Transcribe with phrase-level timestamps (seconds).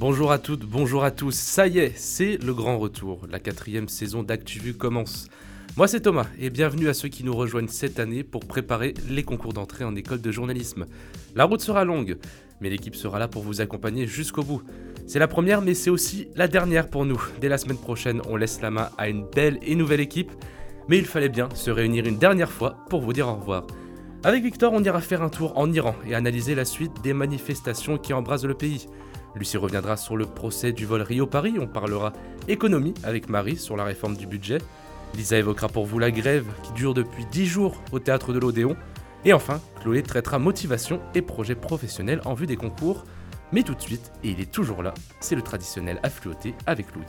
[0.00, 1.34] Bonjour à toutes, bonjour à tous.
[1.34, 3.26] Ça y est, c'est le grand retour.
[3.28, 5.26] La quatrième saison d'ActuVu commence.
[5.76, 9.24] Moi c'est Thomas et bienvenue à ceux qui nous rejoignent cette année pour préparer les
[9.24, 10.86] concours d'entrée en école de journalisme.
[11.34, 12.16] La route sera longue,
[12.60, 14.62] mais l'équipe sera là pour vous accompagner jusqu'au bout.
[15.08, 17.20] C'est la première mais c'est aussi la dernière pour nous.
[17.40, 20.30] Dès la semaine prochaine, on laisse la main à une belle et nouvelle équipe,
[20.88, 23.66] mais il fallait bien se réunir une dernière fois pour vous dire au revoir.
[24.22, 27.98] Avec Victor, on ira faire un tour en Iran et analyser la suite des manifestations
[27.98, 28.86] qui embrasent le pays.
[29.34, 32.12] Lucie reviendra sur le procès du vol Rio-Paris, on parlera
[32.48, 34.58] économie avec Marie sur la réforme du budget.
[35.14, 38.76] Lisa évoquera pour vous la grève qui dure depuis 10 jours au théâtre de l'Odéon.
[39.24, 43.04] Et enfin, Chloé traitera motivation et projets professionnels en vue des concours.
[43.52, 47.06] Mais tout de suite, et il est toujours là, c'est le traditionnel affluoté avec Louis.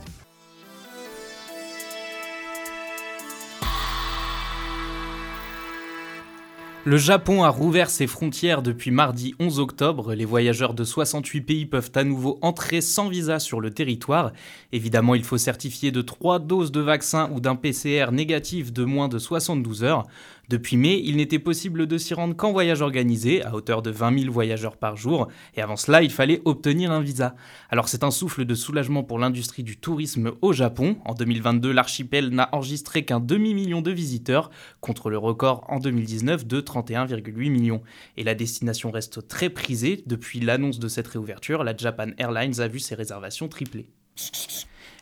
[6.86, 10.14] Le Japon a rouvert ses frontières depuis mardi 11 octobre.
[10.14, 14.32] Les voyageurs de 68 pays peuvent à nouveau entrer sans visa sur le territoire.
[14.72, 19.08] Évidemment, il faut certifier de 3 doses de vaccin ou d'un PCR négatif de moins
[19.08, 20.06] de 72 heures.
[20.50, 24.18] Depuis mai, il n'était possible de s'y rendre qu'en voyage organisé, à hauteur de 20
[24.22, 27.36] 000 voyageurs par jour, et avant cela, il fallait obtenir un visa.
[27.68, 30.96] Alors c'est un souffle de soulagement pour l'industrie du tourisme au Japon.
[31.04, 36.60] En 2022, l'archipel n'a enregistré qu'un demi-million de visiteurs, contre le record en 2019 de
[36.60, 37.82] 31,8 millions.
[38.16, 40.02] Et la destination reste très prisée.
[40.06, 43.86] Depuis l'annonce de cette réouverture, la Japan Airlines a vu ses réservations tripler.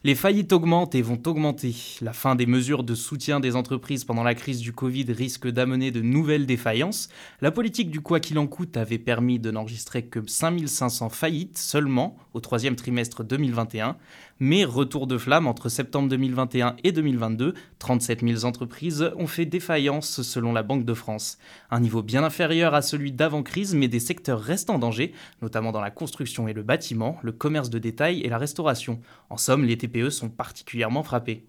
[0.05, 1.75] Les faillites augmentent et vont augmenter.
[2.03, 5.91] La fin des mesures de soutien des entreprises pendant la crise du Covid risque d'amener
[5.91, 7.09] de nouvelles défaillances.
[7.41, 12.17] La politique du quoi qu'il en coûte avait permis de n'enregistrer que 5500 faillites seulement
[12.33, 13.97] au troisième trimestre 2021.
[14.41, 20.23] Mais retour de flamme entre septembre 2021 et 2022, 37 000 entreprises ont fait défaillance
[20.23, 21.39] selon la Banque de France.
[21.73, 25.13] Un niveau bien inférieur à celui d'avant-crise, mais des secteurs restent en danger,
[25.43, 29.01] notamment dans la construction et le bâtiment, le commerce de détail et la restauration.
[30.11, 31.49] Sont particulièrement frappés.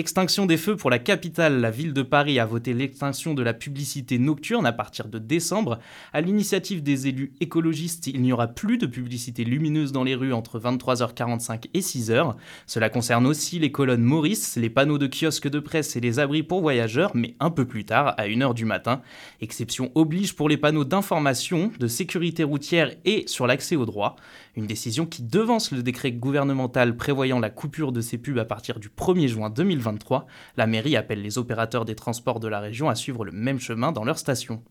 [0.00, 1.60] Extinction des feux pour la capitale.
[1.60, 5.80] La ville de Paris a voté l'extinction de la publicité nocturne à partir de décembre.
[6.12, 10.32] À l'initiative des élus écologistes, il n'y aura plus de publicité lumineuse dans les rues
[10.32, 12.36] entre 23h45 et 6h.
[12.68, 16.44] Cela concerne aussi les colonnes Maurice, les panneaux de kiosques de presse et les abris
[16.44, 19.02] pour voyageurs, mais un peu plus tard, à 1h du matin.
[19.40, 24.14] Exception oblige pour les panneaux d'information, de sécurité routière et sur l'accès aux droits.
[24.54, 28.78] Une décision qui devance le décret gouvernemental prévoyant la coupure de ces pubs à partir
[28.78, 29.50] du 1er juin
[29.92, 30.26] 2023.
[30.56, 33.92] La mairie appelle les opérateurs des transports de la région à suivre le même chemin
[33.92, 34.62] dans leurs stations.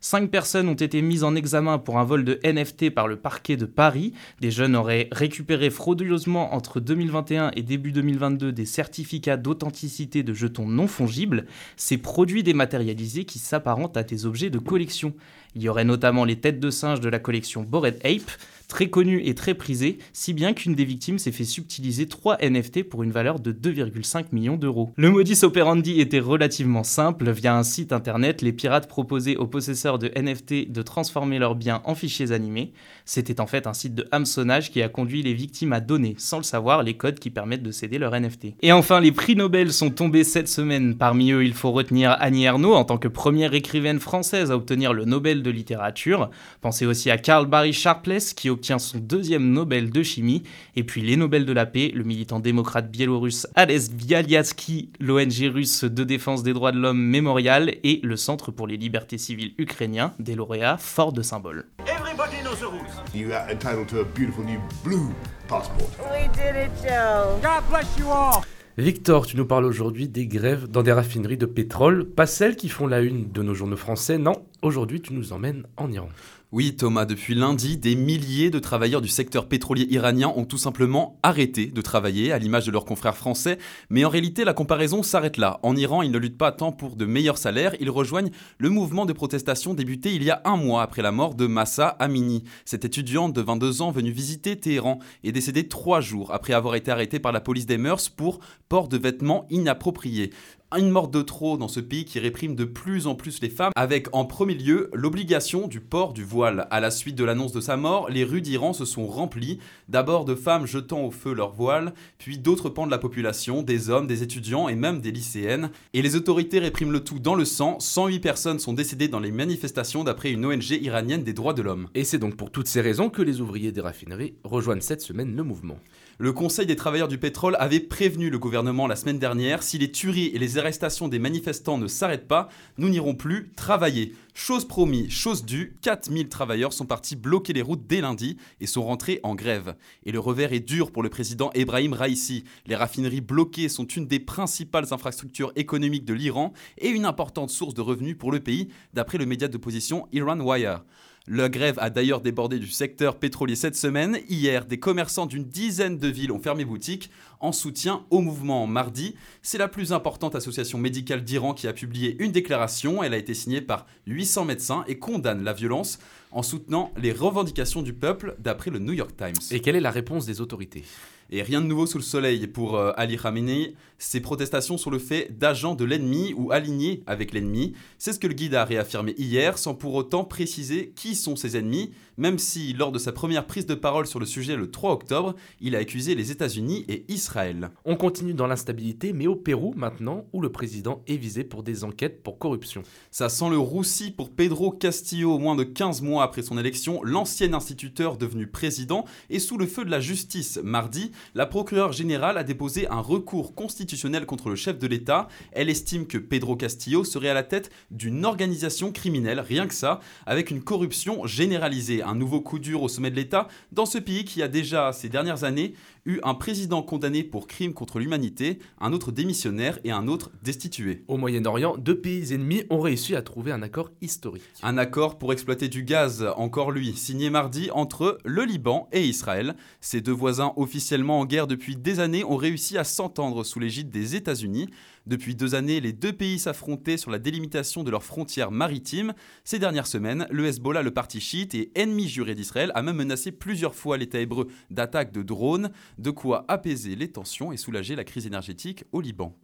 [0.00, 3.56] Cinq personnes ont été mises en examen pour un vol de NFT par le parquet
[3.56, 4.12] de Paris.
[4.40, 10.68] Des jeunes auraient récupéré frauduleusement entre 2021 et début 2022 des certificats d'authenticité de jetons
[10.68, 11.46] non fongibles,
[11.76, 15.12] ces produits dématérialisés qui s'apparentent à des objets de collection.
[15.56, 18.30] Il y aurait notamment les têtes de singe de la collection Bored Ape,
[18.68, 22.82] très connue et très prisée, si bien qu'une des victimes s'est fait subtiliser 3 NFT
[22.84, 24.92] pour une valeur de 2,5 millions d'euros.
[24.96, 29.98] Le modus operandi était relativement simple, via un site internet, les pirates proposaient aux possesseurs
[29.98, 32.72] de NFT de transformer leurs biens en fichiers animés.
[33.04, 36.38] C'était en fait un site de hameçonnage qui a conduit les victimes à donner, sans
[36.38, 38.54] le savoir, les codes qui permettent de céder leurs NFT.
[38.62, 40.96] Et enfin, les prix Nobel sont tombés cette semaine.
[40.96, 44.92] Parmi eux, il faut retenir Annie Ernaux en tant que première écrivaine française à obtenir
[44.92, 46.30] le Nobel de littérature.
[46.60, 50.42] Pensez aussi à Karl Barry Sharpless qui obtient son deuxième Nobel de chimie.
[50.76, 55.84] Et puis les Nobel de la paix, le militant démocrate biélorusse Ales Bialyatsky, l'ONG russe
[55.84, 60.14] de défense des droits de l'homme Mémorial et le Centre pour les libertés civiles ukrainien,
[60.18, 61.66] des lauréats forts de symboles.
[61.86, 63.14] Everybody knows the rules.
[63.14, 65.12] You are entitled to a beautiful new blue
[65.48, 65.90] passport.
[66.10, 67.38] We did it, Joe.
[67.42, 68.42] God bless you all.
[68.78, 72.68] Victor, tu nous parles aujourd'hui des grèves dans des raffineries de pétrole, pas celles qui
[72.68, 76.10] font la une de nos journaux français, non, aujourd'hui tu nous emmènes en Iran.
[76.52, 81.18] Oui Thomas, depuis lundi, des milliers de travailleurs du secteur pétrolier iranien ont tout simplement
[81.24, 83.58] arrêté de travailler, à l'image de leurs confrères français,
[83.90, 85.58] mais en réalité la comparaison s'arrête là.
[85.64, 89.06] En Iran, ils ne luttent pas tant pour de meilleurs salaires, ils rejoignent le mouvement
[89.06, 92.44] de protestation débuté il y a un mois après la mort de Massa Amini.
[92.64, 96.92] Cette étudiante de 22 ans venue visiter Téhéran est décédée trois jours après avoir été
[96.92, 98.38] arrêtée par la police des mœurs pour
[98.68, 100.30] port de vêtements inappropriés
[100.74, 103.72] une mort de trop dans ce pays qui réprime de plus en plus les femmes,
[103.76, 106.66] avec en premier lieu l'obligation du port du voile.
[106.70, 110.24] À la suite de l'annonce de sa mort, les rues d'Iran se sont remplies, d'abord
[110.24, 114.08] de femmes jetant au feu leur voile, puis d'autres pans de la population, des hommes,
[114.08, 115.70] des étudiants et même des lycéennes.
[115.94, 119.30] Et les autorités répriment le tout dans le sang, 108 personnes sont décédées dans les
[119.30, 121.88] manifestations d'après une ONG iranienne des droits de l'homme.
[121.94, 125.36] Et c'est donc pour toutes ces raisons que les ouvriers des raffineries rejoignent cette semaine
[125.36, 125.78] le mouvement.
[126.18, 129.92] Le Conseil des travailleurs du pétrole avait prévenu le gouvernement la semaine dernière si les
[129.92, 132.48] tueries et les arrestations des manifestants ne s'arrêtent pas,
[132.78, 134.14] nous n'irons plus travailler.
[134.34, 138.84] Chose promis, chose due, 4000 travailleurs sont partis bloquer les routes dès lundi et sont
[138.84, 139.76] rentrés en grève.
[140.04, 142.44] Et le revers est dur pour le président Ebrahim Raisi.
[142.66, 147.74] Les raffineries bloquées sont une des principales infrastructures économiques de l'Iran et une importante source
[147.74, 150.82] de revenus pour le pays, d'après le média d'opposition Iran Wire.
[151.28, 154.20] La grève a d'ailleurs débordé du secteur pétrolier cette semaine.
[154.28, 158.68] Hier, des commerçants d'une dizaine de villes ont fermé boutique en soutien au mouvement.
[158.68, 163.02] Mardi, c'est la plus importante association médicale d'Iran qui a publié une déclaration.
[163.02, 165.98] Elle a été signée par 800 médecins et condamne la violence
[166.30, 169.34] en soutenant les revendications du peuple, d'après le New York Times.
[169.50, 170.84] Et quelle est la réponse des autorités?
[171.30, 173.74] Et rien de nouveau sous le soleil pour euh, Ali Khamenei.
[173.98, 177.74] Ces protestations sont le fait d'agents de l'ennemi ou alignés avec l'ennemi.
[177.98, 181.56] C'est ce que le guide a réaffirmé hier, sans pour autant préciser qui sont ses
[181.56, 184.92] ennemis, même si, lors de sa première prise de parole sur le sujet le 3
[184.92, 187.70] octobre, il a accusé les États-Unis et Israël.
[187.84, 191.84] On continue dans l'instabilité, mais au Pérou maintenant, où le président est visé pour des
[191.84, 192.82] enquêtes pour corruption.
[193.10, 195.38] Ça sent le roussi pour Pedro Castillo.
[195.38, 199.84] Moins de 15 mois après son élection, l'ancien instituteur devenu président est sous le feu
[199.84, 200.58] de la justice.
[200.62, 205.28] Mardi, la procureure générale a déposé un recours constitutionnel contre le chef de l'État.
[205.52, 210.00] Elle estime que Pedro Castillo serait à la tête d'une organisation criminelle, rien que ça,
[210.24, 212.02] avec une corruption généralisée.
[212.06, 215.08] Un nouveau coup dur au sommet de l'État dans ce pays qui a déjà, ces
[215.08, 215.74] dernières années,
[216.06, 221.02] eu un président condamné pour crime contre l'humanité, un autre démissionnaire et un autre destitué.
[221.08, 224.44] Au Moyen-Orient, deux pays ennemis ont réussi à trouver un accord historique.
[224.62, 229.56] Un accord pour exploiter du gaz, encore lui, signé mardi entre le Liban et Israël.
[229.80, 233.90] Ces deux voisins officiellement en guerre depuis des années ont réussi à s'entendre sous l'égide
[233.90, 234.68] des États-Unis.
[235.06, 239.14] Depuis deux années, les deux pays s'affrontaient sur la délimitation de leurs frontières maritimes.
[239.44, 243.32] Ces dernières semaines, le Hezbollah, le parti chiite et ennemi juré d'Israël, a même menacé
[243.32, 248.04] plusieurs fois l'État hébreu d'attaques de drones, de quoi apaiser les tensions et soulager la
[248.04, 249.34] crise énergétique au Liban.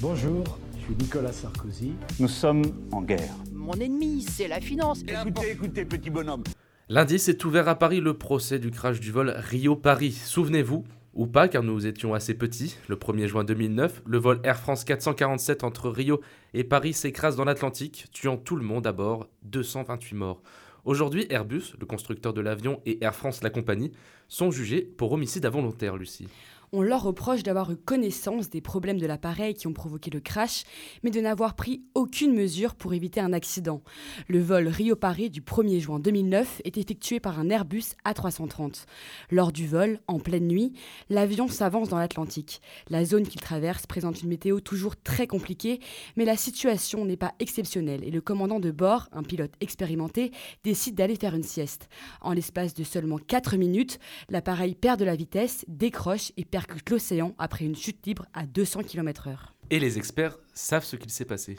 [0.00, 1.92] Bonjour, je suis Nicolas Sarkozy.
[2.18, 3.34] Nous sommes en guerre.
[3.52, 5.02] Mon ennemi, c'est la finance.
[5.06, 6.44] Écoutez, écoutez, petit bonhomme.
[6.88, 10.12] Lundi s'est ouvert à Paris le procès du crash du vol Rio-Paris.
[10.12, 12.76] Souvenez-vous, ou pas car nous étions assez petits.
[12.88, 16.20] Le 1er juin 2009, le vol Air France 447 entre Rio
[16.54, 20.42] et Paris s'écrase dans l'Atlantique, tuant tout le monde à bord, 228 morts.
[20.84, 23.92] Aujourd'hui, Airbus, le constructeur de l'avion, et Air France, la compagnie,
[24.28, 26.28] sont jugés pour homicide involontaire, Lucie.
[26.72, 30.62] On leur reproche d'avoir eu connaissance des problèmes de l'appareil qui ont provoqué le crash,
[31.02, 33.82] mais de n'avoir pris aucune mesure pour éviter un accident.
[34.28, 38.84] Le vol Rio-Paris du 1er juin 2009 est effectué par un Airbus A330.
[39.32, 40.72] Lors du vol, en pleine nuit,
[41.08, 42.62] l'avion s'avance dans l'Atlantique.
[42.88, 45.80] La zone qu'il traverse présente une météo toujours très compliquée,
[46.14, 50.30] mais la situation n'est pas exceptionnelle et le commandant de bord, un pilote expérimenté,
[50.62, 51.88] décide d'aller faire une sieste.
[52.20, 56.59] En l'espace de seulement 4 minutes, l'appareil perd de la vitesse, décroche et perd
[56.90, 59.36] l'océan après une chute libre à 200 km/h.
[59.70, 61.58] Et les experts savent ce qu'il s'est passé.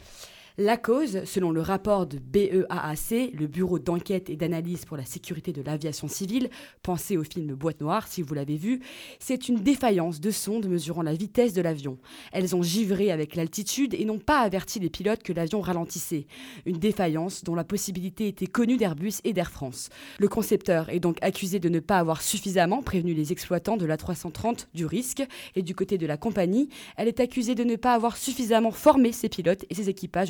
[0.64, 5.52] La cause, selon le rapport de BEAAC, le Bureau d'enquête et d'analyse pour la sécurité
[5.54, 6.52] de l'aviation civile,
[6.84, 8.80] pensez au film Boîte Noire si vous l'avez vu,
[9.18, 11.98] c'est une défaillance de sondes mesurant la vitesse de l'avion.
[12.32, 16.28] Elles ont givré avec l'altitude et n'ont pas averti les pilotes que l'avion ralentissait.
[16.68, 19.90] Une défaillance dont la possibilité était connue d'Airbus et d'Air France.
[20.20, 23.98] Le concepteur est donc accusé de ne pas avoir suffisamment prévenu les exploitants de la
[23.98, 25.24] 330 du risque
[25.56, 29.12] et du côté de la compagnie, elle est accusée de ne pas avoir suffisamment formé
[29.12, 30.30] ses pilotes et ses équipages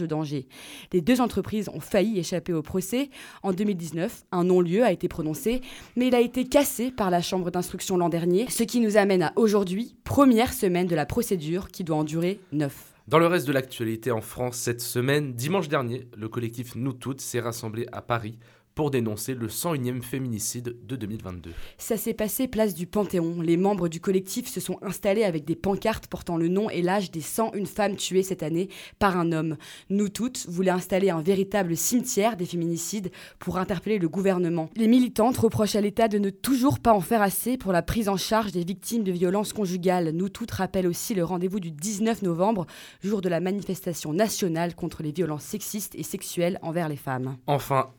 [0.94, 3.10] Les deux entreprises ont failli échapper au procès.
[3.44, 5.62] En 2019, un non-lieu a été prononcé,
[5.96, 9.24] mais il a été cassé par la Chambre d'instruction l'an dernier, ce qui nous amène
[9.24, 12.92] à aujourd'hui, première semaine de la procédure qui doit en durer neuf.
[13.08, 17.20] Dans le reste de l'actualité en France cette semaine, dimanche dernier, le collectif Nous Toutes
[17.20, 18.38] s'est rassemblé à Paris
[18.76, 21.52] pour dénoncer le 101e féminicide de 2022.
[21.78, 23.42] Ça s'est passé place du Panthéon.
[23.42, 27.12] Les membres du collectif se sont installés avec des pancartes portant le nom et l'âge
[27.12, 29.58] des 101 femmes tuées cette année par un homme.
[29.90, 34.70] Nous toutes voulaient installer un véritable cimetière des féminicides pour interpeller le gouvernement.
[34.76, 38.10] Les militantes reprochent à l'État de ne toujours pas en faire assez pour la prise
[38.10, 40.12] en charge des victimes de violences conjugales.
[40.12, 42.66] Nous toutes rappellent aussi le rendez-vous du 19 novembre,
[43.04, 47.38] jour de la manifestation nationale contre les violences sexistes et sexuelles envers les femmes.
[47.48, 47.92] Enfin,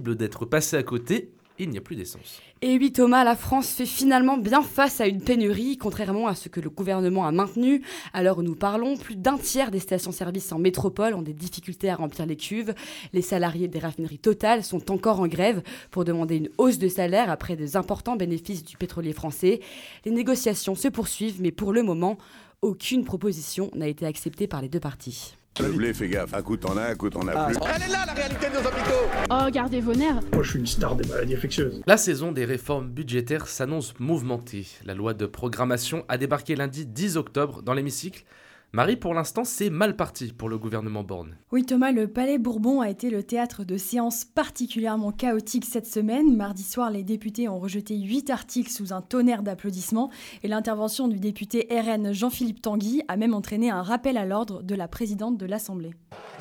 [0.00, 2.40] d'être passé à côté, il n'y a plus d'essence.
[2.62, 6.48] Et oui Thomas, la France fait finalement bien face à une pénurie, contrairement à ce
[6.48, 7.82] que le gouvernement a maintenu.
[8.12, 11.90] À l'heure où nous parlons, plus d'un tiers des stations-service en métropole ont des difficultés
[11.90, 12.74] à remplir les cuves.
[13.12, 17.30] Les salariés des raffineries totales sont encore en grève pour demander une hausse de salaire
[17.30, 19.60] après des importants bénéfices du pétrolier français.
[20.04, 22.18] Les négociations se poursuivent, mais pour le moment,
[22.62, 25.36] aucune proposition n'a été acceptée par les deux parties.
[25.60, 26.34] Le blé, fais gaffe.
[26.34, 27.56] Un coup t'en as, un coup t'en as plus.
[27.74, 30.58] Elle est là la réalité de nos hôpitaux Oh, gardez vos nerfs Moi, je suis
[30.58, 31.82] une star des maladies infectieuses.
[31.86, 34.66] La saison des réformes budgétaires s'annonce mouvementée.
[34.84, 38.24] La loi de programmation a débarqué lundi 10 octobre dans l'hémicycle.
[38.72, 41.36] Marie, pour l'instant, c'est mal parti pour le gouvernement Borne.
[41.50, 46.36] Oui Thomas, le Palais Bourbon a été le théâtre de séances particulièrement chaotiques cette semaine.
[46.36, 50.10] Mardi soir, les députés ont rejeté 8 articles sous un tonnerre d'applaudissements
[50.42, 54.74] et l'intervention du député RN Jean-Philippe Tanguy a même entraîné un rappel à l'ordre de
[54.74, 55.94] la présidente de l'Assemblée.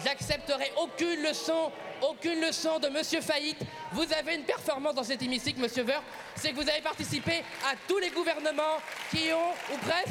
[0.03, 1.72] J'accepterai aucune leçon,
[2.10, 3.63] aucune leçon de Monsieur Faillite.
[3.94, 6.03] Vous avez une performance dans cet hémicycle, Monsieur Veur,
[6.36, 7.32] c'est que vous avez participé
[7.63, 10.10] à tous les gouvernements qui ont, ou presque,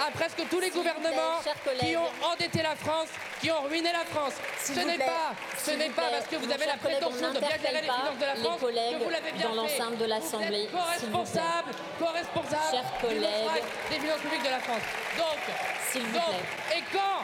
[0.00, 1.40] à presque tous les gouvernements
[1.80, 3.08] qui ont endetté la France,
[3.40, 4.34] qui ont ruiné la France.
[4.62, 7.48] Ce n'est pas, ce n'est pas parce que vous avez la prétention on de bien
[7.60, 11.70] gérer les finances de la France que vous l'avez bien dans l'enceinte de l'Assemblée, co-responsable,
[11.98, 12.82] co-responsable
[13.90, 14.82] des finances publiques de la France.
[15.16, 15.38] Donc,
[15.90, 16.78] S'il vous donc, plaît.
[16.78, 17.20] et quand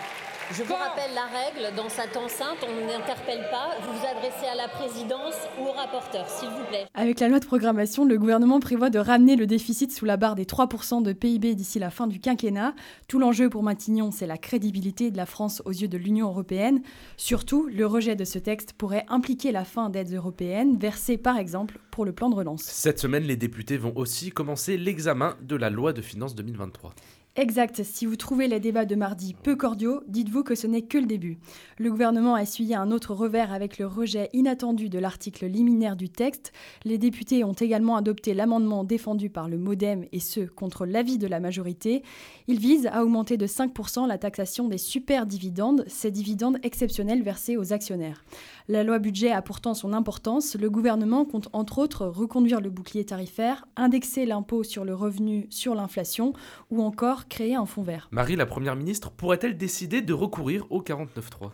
[0.53, 4.57] Je vous rappelle la règle, dans cette enceinte, on n'interpelle pas, vous vous adressez à
[4.57, 6.87] la présidence ou au rapporteur, s'il vous plaît.
[6.95, 10.35] Avec la loi de programmation, le gouvernement prévoit de ramener le déficit sous la barre
[10.35, 12.75] des 3% de PIB d'ici la fin du quinquennat.
[13.07, 16.83] Tout l'enjeu pour Matignon, c'est la crédibilité de la France aux yeux de l'Union européenne.
[17.17, 21.79] Surtout, le rejet de ce texte pourrait impliquer la fin d'aides européennes, versées par exemple
[21.93, 22.63] pour le plan de relance.
[22.63, 26.93] Cette semaine, les députés vont aussi commencer l'examen de la loi de finances 2023.
[27.37, 30.99] Exact, si vous trouvez les débats de mardi peu cordiaux, dites-vous que ce n'est que
[30.99, 31.39] le début.
[31.79, 36.09] Le gouvernement a essuyé un autre revers avec le rejet inattendu de l'article liminaire du
[36.09, 36.53] texte.
[36.85, 41.29] Les députés ont également adopté l'amendement défendu par le Modem et ce, contre l'avis de
[41.29, 42.03] la majorité.
[42.49, 47.57] Il vise à augmenter de 5% la taxation des super dividendes, ces dividendes exceptionnels versés
[47.57, 48.25] aux actionnaires.
[48.69, 50.57] La loi budget a pourtant son importance.
[50.57, 55.75] Le gouvernement compte entre autres reconduire le bouclier tarifaire, indexer l'impôt sur le revenu sur
[55.75, 56.33] l'inflation
[56.71, 58.09] ou encore créer un fonds vert.
[58.11, 61.51] Marie, la première ministre, pourrait-elle décider de recourir au 49.3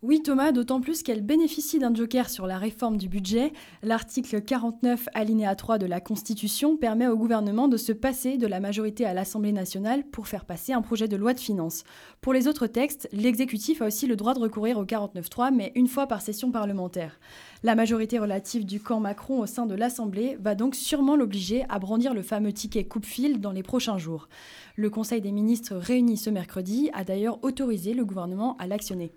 [0.00, 3.52] Oui Thomas, d'autant plus qu'elle bénéficie d'un joker sur la réforme du budget.
[3.82, 8.60] L'article 49 alinéa 3 de la Constitution permet au gouvernement de se passer de la
[8.60, 11.82] majorité à l'Assemblée nationale pour faire passer un projet de loi de finances.
[12.20, 15.88] Pour les autres textes, l'exécutif a aussi le droit de recourir au 49.3, mais une
[15.88, 17.18] fois par session parlementaire.
[17.64, 21.80] La majorité relative du camp Macron au sein de l'Assemblée va donc sûrement l'obliger à
[21.80, 24.28] brandir le fameux ticket coupe-fil dans les prochains jours.
[24.76, 29.12] Le Conseil des ministres réuni ce mercredi a d'ailleurs autorisé le gouvernement à l'actionner.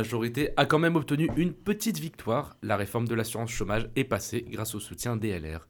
[0.00, 2.56] Majorité a quand même obtenu une petite victoire.
[2.62, 5.68] La réforme de l'assurance chômage est passée grâce au soutien des LR.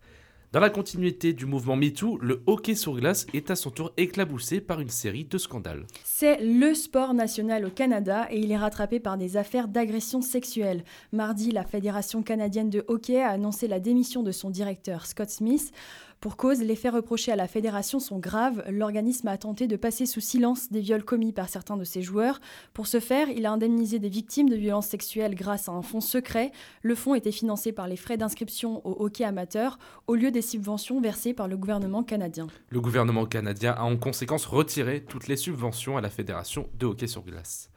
[0.53, 4.61] Dans la continuité du mouvement MeToo, le hockey sur glace est à son tour éclaboussé
[4.61, 5.85] par une série de scandales.
[6.05, 10.85] C'est le sport national au Canada et il est rattrapé par des affaires d'agression sexuelle.
[11.13, 15.73] Mardi, la Fédération canadienne de hockey a annoncé la démission de son directeur Scott Smith.
[16.21, 18.63] Pour cause, les faits reprochés à la fédération sont graves.
[18.69, 22.43] L'organisme a tenté de passer sous silence des viols commis par certains de ses joueurs.
[22.75, 26.03] Pour ce faire, il a indemnisé des victimes de violences sexuelles grâce à un fonds
[26.03, 26.53] secret.
[26.83, 31.01] Le fonds était financé par les frais d'inscription au hockey amateur au lieu des subventions
[31.01, 32.49] versées par le gouvernement canadien.
[32.69, 37.07] Le gouvernement canadien a en conséquence retiré toutes les subventions à la fédération de hockey
[37.07, 37.71] sur glace.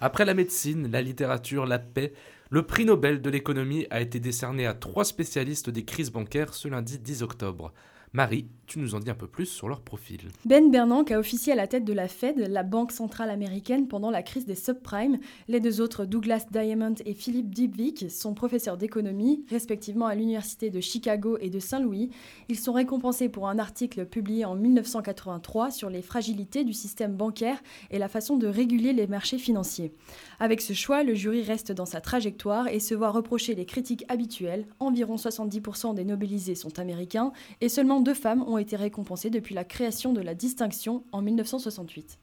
[0.00, 2.14] Après la médecine, la littérature, la paix,
[2.48, 6.66] le prix Nobel de l'économie a été décerné à trois spécialistes des crises bancaires ce
[6.66, 7.74] lundi 10 octobre.
[8.12, 10.20] Marie, tu nous en dis un peu plus sur leur profil.
[10.44, 14.12] Ben Bernanke a officié à la tête de la Fed, la banque centrale américaine, pendant
[14.12, 15.18] la crise des subprimes.
[15.48, 20.80] Les deux autres, Douglas Diamond et Philippe Dybvig, sont professeurs d'économie, respectivement à l'université de
[20.80, 22.10] Chicago et de Saint-Louis.
[22.48, 27.60] Ils sont récompensés pour un article publié en 1983 sur les fragilités du système bancaire
[27.90, 29.92] et la façon de réguler les marchés financiers.
[30.38, 34.04] Avec ce choix, le jury reste dans sa trajectoire et se voit reprocher les critiques
[34.08, 34.66] habituelles.
[34.78, 39.64] Environ 70% des nobelisés sont américains et seulement deux femmes ont été récompensées depuis la
[39.64, 42.18] création de la distinction en 1968.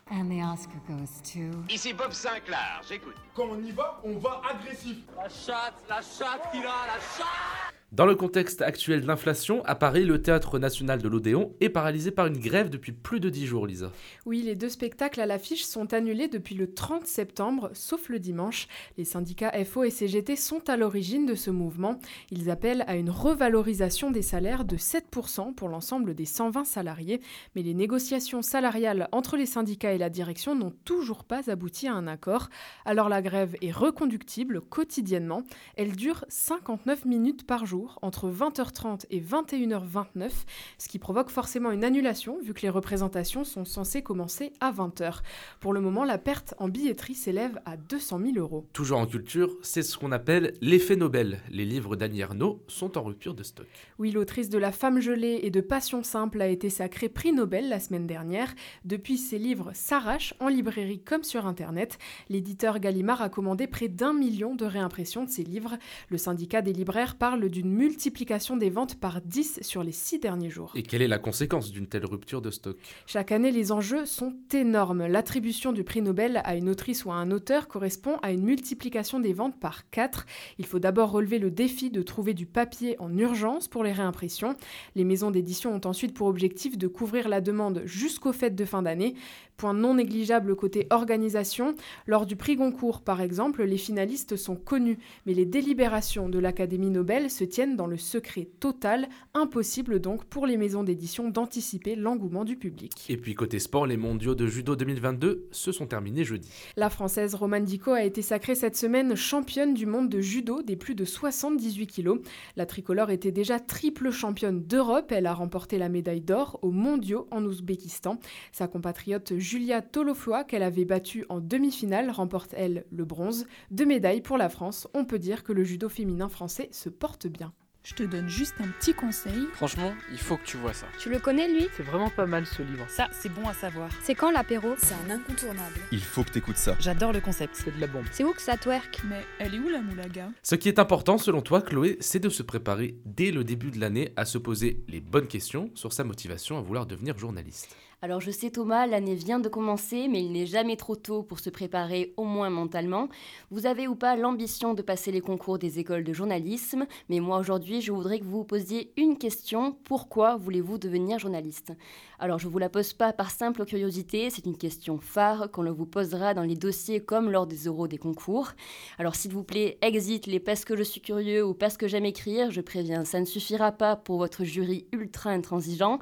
[1.70, 3.16] Ici Bob Sinclair, j'écoute.
[3.36, 4.98] Quand on y va, on va agressif.
[5.16, 10.04] La chatte, la chatte qu'il a, la chatte Dans le contexte actuel d'inflation, à Paris,
[10.04, 13.66] le Théâtre national de l'Odéon est paralysé par une grève depuis plus de 10 jours,
[13.66, 13.94] Lisa.
[14.26, 18.68] Oui, les deux spectacles à l'affiche sont annulés depuis le 30 septembre, sauf le dimanche.
[18.98, 21.98] Les syndicats FO et CGT sont à l'origine de ce mouvement.
[22.30, 27.22] Ils appellent à une revalorisation des salaires de 7% pour l'ensemble des 120 salariés.
[27.56, 31.94] Mais les négociations salariales entre les syndicats et la direction n'ont toujours pas abouti à
[31.94, 32.50] un accord.
[32.84, 35.44] Alors la grève est reconductible quotidiennement.
[35.78, 40.32] Elle dure 59 minutes par jour jour, entre 20h30 et 21h29,
[40.78, 45.20] ce qui provoque forcément une annulation vu que les représentations sont censées commencer à 20h.
[45.60, 48.66] Pour le moment, la perte en billetterie s'élève à 200 000 euros.
[48.74, 51.40] Toujours en culture, c'est ce qu'on appelle l'effet Nobel.
[51.50, 53.68] Les livres d'Annie Ernaux sont en rupture de stock.
[54.00, 57.70] Oui, l'autrice de La femme gelée et de Passion simple a été sacrée prix Nobel
[57.70, 58.54] la semaine dernière.
[58.86, 62.00] Depuis, ses livres s'arrachent en librairie comme sur Internet.
[62.30, 65.78] L'éditeur Gallimard a commandé près d'un million de réimpressions de ses livres.
[66.10, 70.50] Le syndicat des libraires parle d'une multiplication des ventes par 10 sur les 6 derniers
[70.50, 70.72] jours.
[70.76, 72.78] Et quelle est la conséquence d'une telle rupture de stock?
[73.06, 75.08] Chaque année, les enjeux sont énormes.
[75.08, 79.20] L'attribution du prix Nobel à une autrice ou à un auteur correspond à une multiplication
[79.20, 80.26] des ventes par 4.
[80.58, 84.56] Il faut d'abord relever le défi de trouver du papier en urgence pour les réimpressions.
[84.96, 88.82] Les maisons d'édition ont ensuite pour objectif de couvrir la demande jusqu'aux fêtes de fin
[88.82, 89.16] d'année.
[89.58, 91.74] Point non négligeable côté organisation,
[92.06, 96.92] lors du prix Goncourt par exemple, les finalistes sont connus, mais les délibérations de l'Académie
[96.92, 102.46] Nobel se tiennent dans le secret total, impossible donc pour les maisons d'édition d'anticiper l'engouement
[102.46, 103.08] du public.
[103.10, 106.52] Et puis côté sport, les mondiaux de judo 2022 se sont terminés jeudi.
[106.76, 110.76] La française Romane Dico a été sacrée cette semaine championne du monde de judo des
[110.76, 112.20] plus de 78 kilos.
[112.58, 117.28] La tricolore était déjà triple championne d'Europe, elle a remporté la médaille d'or aux mondiaux
[117.32, 118.20] en Ouzbékistan.
[118.52, 123.48] Sa compatriote Julia Tolofua, qu'elle avait battue en demi-finale, remporte elle le bronze.
[123.72, 124.90] Deux médailles pour la France.
[124.94, 127.54] On peut dire que le judo féminin français se porte bien.
[127.88, 129.48] Je te donne juste un petit conseil.
[129.54, 130.88] Franchement, il faut que tu vois ça.
[131.00, 131.70] Tu le connais lui?
[131.78, 132.86] C'est vraiment pas mal ce livre.
[132.90, 133.90] Ça, c'est bon à savoir.
[134.04, 134.76] C'est quand l'apéro?
[134.78, 135.80] C'est un incontournable.
[135.94, 136.76] Il faut que t'écoutes ça.
[136.82, 137.56] J'adore le concept.
[137.56, 138.04] C'est de la bombe.
[138.12, 139.00] C'est où que ça twerk?
[139.08, 140.28] Mais elle est où la moulaga?
[140.44, 143.80] Ce qui est important selon toi, Chloé, c'est de se préparer dès le début de
[143.80, 147.74] l'année à se poser les bonnes questions sur sa motivation à vouloir devenir journaliste.
[148.04, 151.40] Alors je sais Thomas, l'année vient de commencer, mais il n'est jamais trop tôt pour
[151.40, 153.10] se préparer au moins mentalement.
[153.50, 157.40] Vous avez ou pas l'ambition de passer les concours des écoles de journalisme, mais moi
[157.40, 161.74] aujourd'hui je voudrais que vous vous posiez une question, pourquoi voulez-vous devenir journaliste?
[162.20, 165.86] Alors je vous la pose pas par simple curiosité, c'est une question phare qu'on vous
[165.86, 168.54] posera dans les dossiers comme lors des oraux des concours.
[168.98, 172.06] Alors s'il vous plaît, exit les parce que je suis curieux ou parce que j'aime
[172.06, 176.00] écrire, je préviens, ça ne suffira pas pour votre jury ultra intransigeant.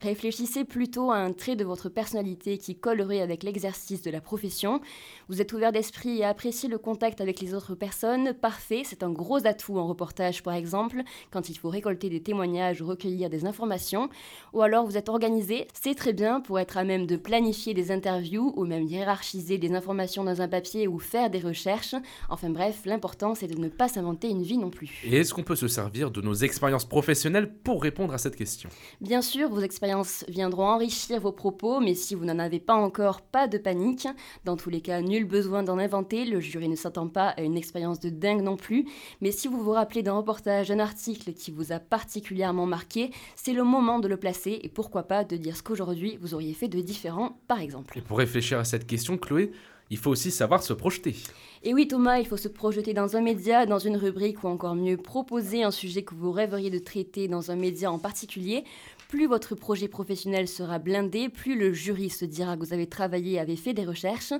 [0.00, 4.80] Réfléchissez plutôt à un trait de votre personnalité qui collerait avec l'exercice de la profession.
[5.28, 8.34] Vous êtes ouvert d'esprit et appréciez le contact avec les autres personnes.
[8.34, 12.80] Parfait, c'est un gros atout en reportage par exemple, quand il faut récolter des témoignages
[12.82, 14.08] ou recueillir des informations.
[14.52, 17.90] Ou alors vous êtes organisé, c'est très bien pour être à même de planifier des
[17.90, 21.94] interviews ou même hiérarchiser des informations dans un papier ou faire des recherches.
[22.28, 25.02] Enfin bref, l'important c'est de ne pas s'inventer une vie non plus.
[25.04, 28.68] Et est-ce qu'on peut se servir de nos expériences professionnelles pour répondre à cette question?
[29.00, 33.20] Bien sûr, vos expériences viendront enrichir vos propos, mais si vous n'en avez pas encore,
[33.20, 34.08] pas de panique.
[34.44, 37.56] Dans tous les cas, nul besoin d'en inventer, le jury ne s'attend pas à une
[37.56, 38.86] expérience de dingue non plus.
[39.20, 40.95] Mais si vous vous rappelez d'un reportage, d'un article
[41.34, 45.36] qui vous a particulièrement marqué, c'est le moment de le placer et pourquoi pas de
[45.36, 47.98] dire ce qu'aujourd'hui vous auriez fait de différent, par exemple.
[47.98, 49.52] Et pour réfléchir à cette question, Chloé,
[49.90, 51.14] il faut aussi savoir se projeter.
[51.62, 54.74] Et oui Thomas, il faut se projeter dans un média, dans une rubrique ou encore
[54.74, 58.64] mieux proposer un sujet que vous rêveriez de traiter dans un média en particulier.
[59.08, 63.38] Plus votre projet professionnel sera blindé, plus le jury se dira que vous avez travaillé,
[63.38, 64.32] avez fait des recherches.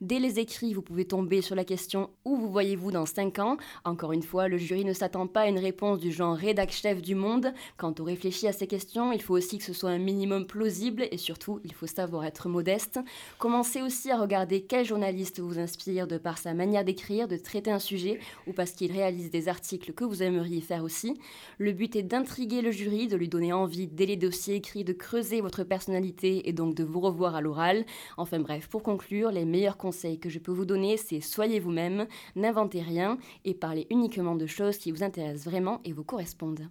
[0.00, 3.58] Dès les écrits, vous pouvez tomber sur la question où vous voyez-vous dans 5 ans?
[3.84, 7.02] Encore une fois, le jury ne s'attend pas à une réponse du genre rédac chef
[7.02, 7.52] du monde.
[7.76, 11.06] Quand on réfléchit à ces questions, il faut aussi que ce soit un minimum plausible
[11.10, 13.00] et surtout, il faut savoir être modeste.
[13.38, 17.70] Commencez aussi à regarder quel journaliste vous inspire de par sa manière d'écrire, de traiter
[17.70, 21.20] un sujet ou parce qu'il réalise des articles que vous aimeriez faire aussi.
[21.58, 25.40] Le but est d'intriguer le jury, de lui donner envie dès dossiers écrits, de creuser
[25.40, 27.84] votre personnalité et donc de vous revoir à l'oral.
[28.16, 32.06] Enfin bref, pour conclure, les meilleurs conseils que je peux vous donner, c'est soyez vous-même,
[32.36, 36.68] n'inventez rien et parlez uniquement de choses qui vous intéressent vraiment et vous correspondent.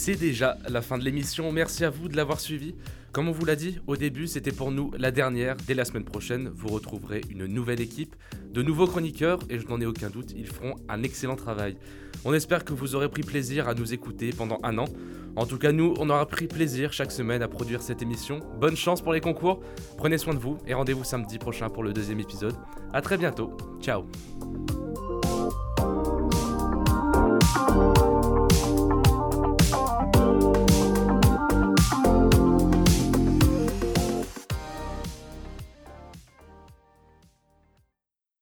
[0.00, 2.76] C'est déjà la fin de l'émission, merci à vous de l'avoir suivi.
[3.10, 5.56] Comme on vous l'a dit au début, c'était pour nous la dernière.
[5.66, 8.14] Dès la semaine prochaine, vous retrouverez une nouvelle équipe,
[8.52, 11.76] de nouveaux chroniqueurs, et je n'en ai aucun doute, ils feront un excellent travail.
[12.24, 14.84] On espère que vous aurez pris plaisir à nous écouter pendant un an.
[15.34, 18.38] En tout cas, nous, on aura pris plaisir chaque semaine à produire cette émission.
[18.60, 19.64] Bonne chance pour les concours,
[19.96, 22.54] prenez soin de vous, et rendez-vous samedi prochain pour le deuxième épisode.
[22.92, 24.04] A très bientôt, ciao